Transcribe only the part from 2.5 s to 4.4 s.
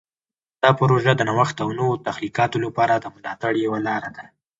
لپاره د ملاتړ یوه لاره ده.